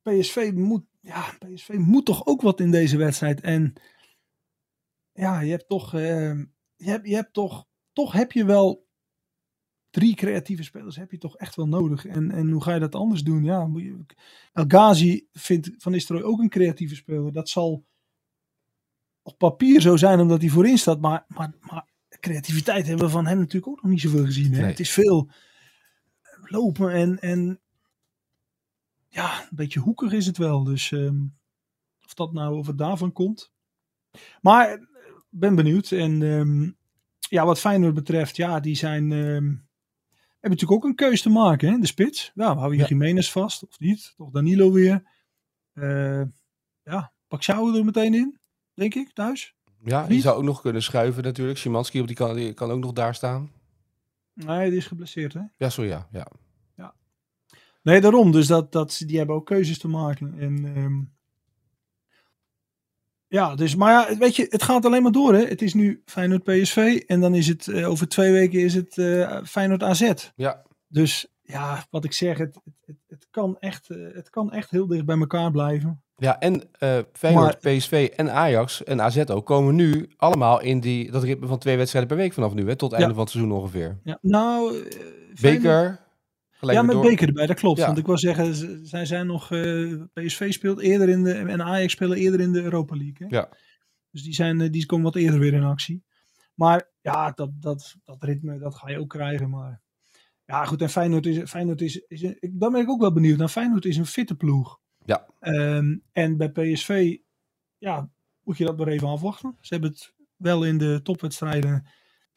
[0.04, 3.42] PSV moet, ja, PSV moet toch ook wat in deze wedstrijd.
[3.42, 3.74] En
[5.12, 6.40] ja, je hebt toch, uh,
[6.76, 8.86] je hebt, je hebt toch, toch heb je wel
[9.90, 12.06] drie creatieve spelers heb je toch echt wel nodig.
[12.06, 13.44] En, en hoe ga je dat anders doen?
[13.44, 13.70] Ja,
[14.54, 17.32] El Ghazi vindt Van Nistelrooy ook een creatieve speler.
[17.32, 17.86] Dat zal
[19.22, 21.00] op papier zo zijn omdat hij voorin staat.
[21.00, 21.90] Maar, maar, maar
[22.20, 24.54] creativiteit hebben we van hem natuurlijk ook nog niet zoveel gezien.
[24.54, 24.60] Hè?
[24.60, 24.70] Nee.
[24.70, 25.30] Het is veel
[26.44, 27.62] lopen en, en
[29.16, 30.64] ja, een beetje hoekig is het wel.
[30.64, 31.38] Dus um,
[32.06, 33.52] of dat nou of het daarvan komt.
[34.42, 34.88] Maar
[35.30, 35.92] ben benieuwd.
[35.92, 36.78] En um,
[37.20, 39.12] ja, wat Feyenoord betreft, ja, die zijn...
[39.12, 39.68] Um,
[40.40, 41.78] hebben natuurlijk ook een keuze te maken, hè?
[41.78, 42.32] de spits.
[42.34, 42.88] Ja, hou je ja.
[42.88, 44.14] Jiménez vast of niet?
[44.18, 45.04] Toch Danilo weer.
[45.74, 46.22] Uh,
[46.84, 48.40] ja, pak Sjouwen er meteen in,
[48.74, 49.56] denk ik, thuis.
[49.84, 51.58] Ja, die zou ook nog kunnen schuiven natuurlijk.
[51.58, 53.52] Szymanski op die kan, die kan ook nog daar staan.
[54.34, 55.42] Nee, die is geblesseerd, hè?
[55.58, 56.08] Ja, zo ja.
[56.12, 56.28] ja.
[57.86, 58.32] Nee, daarom.
[58.32, 60.36] Dus dat, dat, die hebben ook keuzes te maken.
[60.40, 61.14] En um,
[63.28, 65.46] ja, dus, maar ja, weet je, het gaat alleen maar door, hè?
[65.46, 68.98] Het is nu Feyenoord PSV en dan is het uh, over twee weken is het
[68.98, 70.12] uh, Feyenoord AZ.
[70.36, 70.62] Ja.
[70.88, 74.88] Dus ja, wat ik zeg, het, het, het, kan, echt, uh, het kan echt heel
[74.88, 76.04] dicht bij elkaar blijven.
[76.18, 80.80] Ja, en uh, Feyenoord, maar, PSV en Ajax en AZ ook komen nu allemaal in
[80.80, 82.98] die, dat ritme van twee wedstrijden per week vanaf nu, hè, tot het ja.
[82.98, 84.00] einde van het seizoen ongeveer.
[84.04, 84.84] Ja, nou...
[85.42, 86.05] Beker...
[86.74, 87.04] Ja, met door.
[87.04, 87.80] Beker erbij, dat klopt.
[87.80, 87.86] Ja.
[87.86, 88.56] Want ik wil zeggen,
[88.88, 89.52] zij zijn nog...
[89.52, 91.34] Uh, PSV speelt eerder in de...
[91.34, 93.28] En Ajax spelen eerder in de Europa League.
[93.28, 93.36] Hè?
[93.36, 93.50] Ja.
[94.12, 96.04] Dus die, zijn, die komen wat eerder weer in actie.
[96.54, 99.50] Maar ja, dat, dat, dat ritme, dat ga je ook krijgen.
[99.50, 99.82] Maar
[100.46, 100.82] ja, goed.
[100.82, 101.50] En Feyenoord is...
[101.50, 103.38] Feyenoord is, is een, dan ben ik ook wel benieuwd.
[103.38, 104.80] Nou, Feyenoord is een fitte ploeg.
[105.06, 105.28] Ja.
[105.40, 107.18] Um, en bij PSV,
[107.78, 108.10] ja,
[108.44, 109.58] moet je dat maar even afwachten.
[109.62, 111.84] Ze hebben het wel in de topwedstrijden.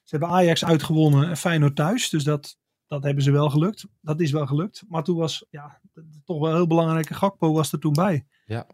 [0.03, 2.09] Ze hebben Ajax uitgewonnen en Feyenoord thuis.
[2.09, 3.87] Dus dat, dat hebben ze wel gelukt.
[4.01, 4.85] Dat is wel gelukt.
[4.89, 5.81] Maar toen was ja,
[6.25, 8.27] toch wel een heel belangrijke Gakpo was er toen bij.
[8.47, 8.67] Ja.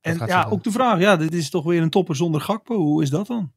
[0.00, 2.76] En ja, ook de vraag, ja, dit is toch weer een topper zonder Gakpo.
[2.76, 3.52] Hoe is dat dan?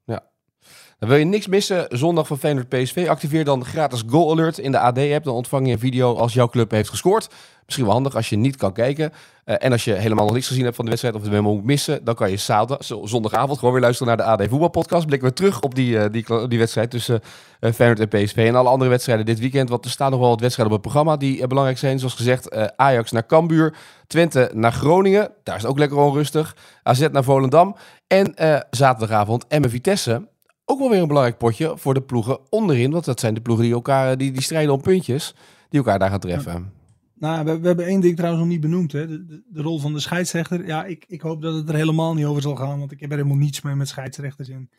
[1.00, 3.06] Dan wil je niks missen zondag van Feyenoord PSV?
[3.10, 5.24] Activeer dan gratis Goal Alert in de AD-app.
[5.24, 7.30] Dan ontvang je een video als jouw club heeft gescoord.
[7.66, 9.12] Misschien wel handig als je niet kan kijken.
[9.44, 11.54] Eh, en als je helemaal nog niks gezien hebt van de wedstrijd of het helemaal
[11.56, 15.06] moet missen, dan kan je zaterdag, zo- zondagavond gewoon weer luisteren naar de AD Voetbalpodcast.
[15.06, 17.22] Blikken we terug op die, eh, die, die wedstrijd tussen
[17.60, 19.70] eh, Feyenoord en PSV en alle andere wedstrijden dit weekend.
[19.70, 22.00] Want er staan nog wel wat wedstrijden op het programma die belangrijk zijn.
[22.00, 23.76] Zoals gezegd, Ajax naar Cambuur,
[24.08, 25.32] Twente naar Groningen.
[25.44, 26.56] Daar is het ook lekker onrustig.
[26.84, 27.76] AZ naar Volendam.
[28.08, 28.34] En
[28.70, 30.28] zaterdagavond Emmen Vitesse.
[30.72, 32.92] Ook wel weer een belangrijk potje voor de ploegen onderin.
[32.92, 35.36] Want dat zijn de ploegen die elkaar die, die strijden om puntjes.
[35.70, 36.74] Die elkaar daar gaan treffen.
[37.14, 38.92] Nou, we, we hebben één ding trouwens nog niet benoemd.
[38.92, 39.08] Hè?
[39.08, 40.66] De, de, de rol van de scheidsrechter.
[40.66, 42.80] Ja, ik, ik hoop dat het er helemaal niet over zal gaan.
[42.80, 44.70] Want ik heb er helemaal niets mee met scheidsrechters en,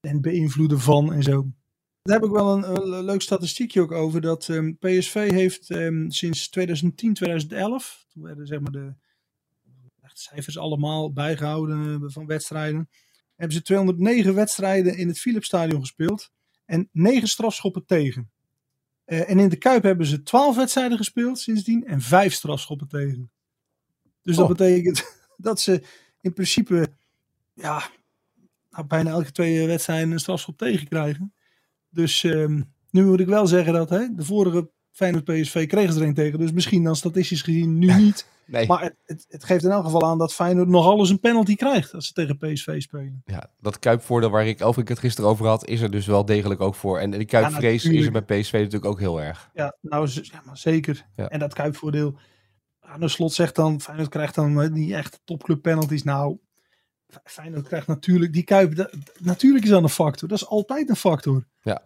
[0.00, 1.46] en beïnvloeden van en zo.
[2.02, 4.20] Daar heb ik wel een, een leuk statistiekje ook over.
[4.20, 8.04] Dat ehm, PSV heeft ehm, sinds 2010, 2011.
[8.08, 8.94] Toen werden zeg maar de,
[10.00, 12.88] echt cijfers allemaal bijgehouden eh, van wedstrijden.
[13.44, 16.30] Hebben ze 209 wedstrijden in het Philipsstadion gespeeld.
[16.64, 18.30] En 9 strafschoppen tegen.
[19.04, 23.30] Eh, en in de Kuip hebben ze 12 wedstrijden gespeeld sindsdien en 5 strafschoppen tegen.
[24.22, 24.56] Dus dat Oh.
[24.56, 25.04] betekent
[25.36, 25.82] dat ze
[26.20, 26.96] in principe
[27.54, 27.90] ja,
[28.70, 31.34] nou, bijna elke twee wedstrijden een strafschop tegen krijgen.
[31.88, 36.00] Dus ehm, nu moet ik wel zeggen dat hè, de vorige Feyenoord PSV kregen ze
[36.00, 36.38] er een tegen.
[36.38, 38.26] Dus misschien dan statistisch gezien nu niet.
[38.46, 38.66] Nee.
[38.66, 41.54] Maar het, het, het geeft in elk geval aan dat Feyenoord nog alles een penalty
[41.54, 43.22] krijgt als ze tegen PSV spelen.
[43.24, 46.60] Ja, dat kuipvoordeel waar Rick Elfrink het gisteren over had, is er dus wel degelijk
[46.60, 46.98] ook voor.
[46.98, 49.50] En die kuipvrees is er bij PSV natuurlijk ook heel erg.
[49.54, 51.06] Ja, nou ja, maar zeker.
[51.16, 51.28] Ja.
[51.28, 52.18] En dat kuipvoordeel.
[52.80, 56.02] Aan de slot zegt dan, Feyenoord krijgt dan eh, die echte topclub penalties.
[56.02, 56.36] Nou,
[57.24, 58.76] Feyenoord krijgt natuurlijk die kuip.
[58.76, 60.28] dat- natuurlijk is dat een factor.
[60.28, 61.46] Dat is altijd een factor.
[61.62, 61.82] Ja.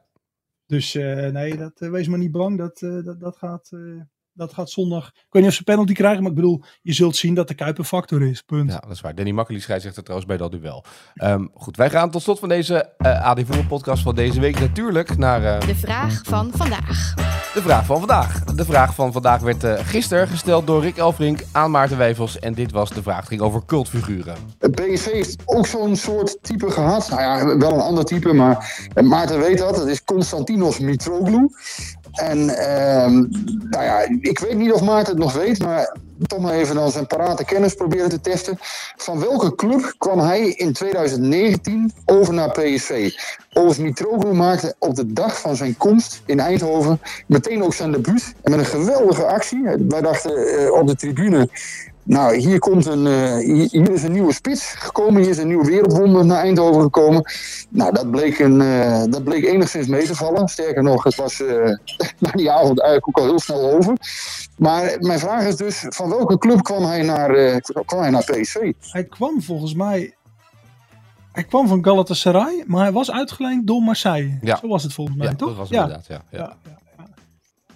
[0.69, 2.59] Dus eh, nee, dat, eh, wees maar niet bang.
[2.59, 3.71] Dat, eh, dat, dat, gaat,
[4.39, 5.07] dat gaat zondag.
[5.07, 7.55] Ik weet niet of ze penalty krijgen, maar ik bedoel, je zult zien dat de
[7.55, 8.43] kuip een factor is.
[8.43, 8.71] Punt.
[8.73, 9.15] Ja, dat is waar.
[9.15, 10.85] Danny Makkely scheidsrechter trouwens bij dat duel.
[11.15, 14.61] Ehm, goed, wij gaan tot slot van deze eh AD Voetbal podcast van deze week
[14.61, 17.15] natuurlijk naar eh, De vraag van vandaag.
[17.55, 18.45] de vraag van vandaag.
[18.45, 22.39] De vraag van vandaag werd eh, gisteren gesteld door Rick Elfrink aan Maarten Wijfels.
[22.39, 23.19] En dit was de vraag.
[23.19, 24.37] Het ging over cultfiguren.
[24.59, 27.09] PSV heeft ook zo'n soort type gehad.
[27.11, 29.77] Nou ja, wel een ander type, maar Maarten weet dat.
[29.77, 31.49] Het is Konstantinos Mitroglou.
[32.19, 33.15] En ehm,
[33.71, 36.91] nou ja, ik weet niet of Maarten het nog weet, maar toch maar even dan
[36.91, 38.59] zijn parate kennis proberen te testen.
[38.97, 43.11] Van welke club kwam hij in 2019 over naar PSV?
[43.53, 48.35] Overigens, Mitroglou maakte op de dag van zijn komst in Eindhoven meteen ook zijn debuut.
[48.43, 49.63] En met een geweldige actie.
[49.89, 51.49] Wij dachten eh, op de tribune,
[52.09, 55.21] nou, hier, komt een, eh, hier, hier is een nieuwe spits gekomen.
[55.23, 57.23] Hier is een nieuw wereldwonder naar Eindhoven gekomen.
[57.69, 60.49] Nou, dat bleek, een, eh, dat bleek enigszins mee te vallen.
[60.49, 61.65] Sterker nog, het was eh,
[62.19, 63.97] na die avond eigenlijk ook al heel snel over.
[64.57, 68.25] Maar mijn vraag is dus, van welke club kwam hij naar, eh, kwam hij naar
[68.25, 68.73] PSV?
[68.81, 70.13] Hij kwam volgens mij.
[71.33, 74.39] Hij kwam van Galatasaray, maar hij was uitgeleend door Marseille.
[74.43, 74.57] Ja.
[74.57, 75.49] Zo was het volgens mij, Ja, toch?
[75.49, 75.83] dat was ja.
[75.83, 76.07] inderdaad.
[76.07, 76.39] Ja, ja.
[76.39, 76.57] Ja,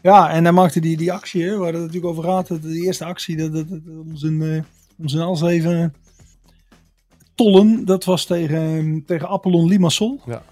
[0.03, 2.47] ja, en hij maakte die, die actie, hè, waar het natuurlijk over gaat.
[2.63, 4.63] De, eerste actie, dat, dat, dat- om, zijn, eh,
[4.99, 5.95] om zijn als even
[7.35, 7.85] tollen.
[7.85, 10.21] Dat was tegen, tegen Apollon Limassol.
[10.27, 10.43] Ja.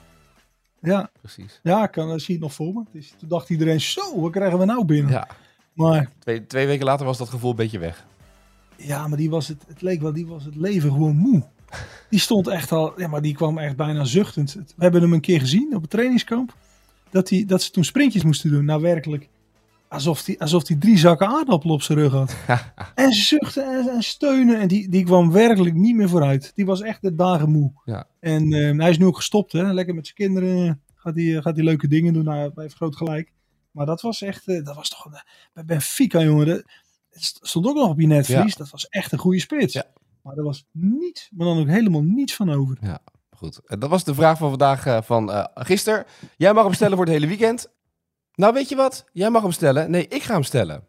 [0.83, 1.61] Ja, precies.
[1.63, 2.83] ja ik kan, dat zie je het nog voor me.
[2.93, 5.13] Dus toen dacht iedereen, zo, wat krijgen we nou binnen?
[5.13, 5.29] Ja.
[5.73, 8.07] Maar Twee, twee weken later was dat gevoel een beetje weg.
[8.77, 11.43] ja, maar die was het, het leek wel, die was het leven gewoon moe.
[12.11, 14.53] Die stond echt al, ja, maar die kwam echt bijna zuchtend.
[14.55, 16.55] We hebben hem een keer gezien op het trainingskamp.
[17.11, 18.65] Dat, die, dat ze toen sprintjes moesten doen.
[18.65, 19.29] Nou, werkelijk.
[19.91, 22.35] Alsof hij alsof die drie zakken aardappelen op zijn rug had.
[22.95, 24.61] en zuchten en, en steunen.
[24.61, 26.53] En die, die kwam werkelijk niet meer vooruit.
[26.55, 27.73] Die was echt de dagen moe.
[27.85, 28.07] Ja.
[28.21, 29.53] En eh, hij is nu ook gestopt.
[29.53, 29.73] Hè?
[29.73, 30.83] Lekker met zijn kinderen.
[30.95, 32.25] Gaat hij, eh, gaat hij leuke dingen doen.
[32.25, 33.33] Nou, hij heeft groot gelijk.
[33.71, 34.49] Maar dat was echt.
[34.49, 35.05] eh, dat was toch.
[35.05, 35.23] een-
[35.55, 36.47] bij Benfica, jongen.
[36.47, 36.63] Dat,
[37.11, 38.55] het stond ook nog op je netvlies.
[38.57, 39.73] Dat was echt een goede spits.
[39.75, 39.85] Ja.
[40.23, 41.29] Maar er was niets.
[41.35, 42.79] Maar dan ook helemaal niets van over.
[43.31, 46.05] Goed, en dat was de vraag van vandaag eh, van eh gisteren.
[46.37, 47.69] Jij mag hem stellen voor het hele weekend.
[48.41, 49.05] Nou, weet je wat?
[49.13, 49.91] Jij mag hem stellen.
[49.91, 50.85] Nee, ik ga hem stellen.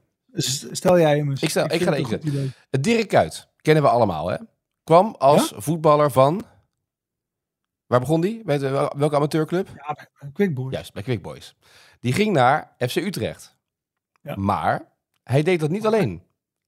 [0.71, 1.41] Stel jij hem eens.
[1.41, 2.53] Ik stel- ik ga het er één.
[2.69, 4.37] Het Dirk Kuyt, kennen we allemaal, hè?
[4.83, 6.43] Kwam als voetballer van...
[7.85, 8.41] Waar begon die?
[8.45, 9.67] Bij de, welke amateurclub?
[9.67, 10.73] Ja, bij Quick Boys.
[10.73, 11.55] Juist, bij Quick Boys.
[11.99, 13.57] Die ging naar FC Utrecht.
[14.21, 14.35] Ja.
[14.35, 14.91] Maar
[15.23, 16.23] hij deed dat niet alleen.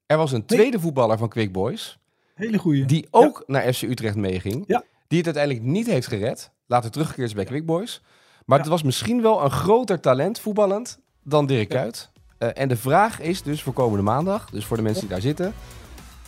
[0.06, 2.00] Er was een tweede voetballer van Quick Boys...
[2.36, 2.86] Hele goeie.
[2.86, 4.63] die ook naar FC Utrecht meeging.
[4.67, 4.84] Ja.
[5.08, 6.52] Die het uiteindelijk niet heeft gered.
[6.65, 8.02] Later teruggekeerd is bij Quick Boys.
[8.46, 12.10] Maar het was misschien wel een groter talent voetballend dan Dirk Kuyt.
[12.38, 15.22] Eh, en de vraag is dus voor komende maandag, dus voor de mensen die daar
[15.22, 15.54] zitten.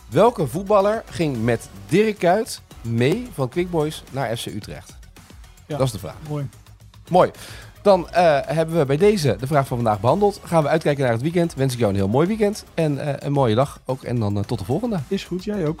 [0.08, 4.96] Welke voetballer ging met Dirk Kuyt mee van Quick Boys naar FC Utrecht?
[5.66, 5.76] Ja.
[5.76, 6.16] Dat is de vraag.
[6.28, 6.48] Mooi.
[7.08, 7.30] Mooi.
[7.82, 10.40] Dan eh, hebben we bij deze de vraag van vandaag behandeld.
[10.44, 11.54] Gaan we uitkijken naar het weekend.
[11.54, 12.64] Wens ik jou een heel mooi weekend.
[12.74, 14.02] En eh, een mooie dag ook.
[14.02, 14.98] En dan tot de volgende.
[15.08, 15.80] Is goed, jij ook.